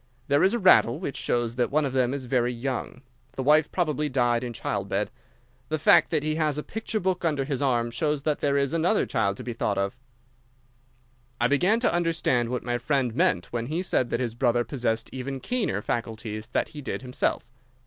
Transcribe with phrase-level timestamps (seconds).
[0.29, 3.03] There is a rattle, which shows that one of them is very young.
[3.33, 5.11] The wife probably died in childbed.
[5.69, 8.73] The fact that he has a picture book under his arm shows that there is
[8.73, 9.95] another child to be thought of."
[11.39, 15.11] I began to understand what my friend meant when he said that his brother possessed
[15.13, 17.53] even keener faculties that he did himself.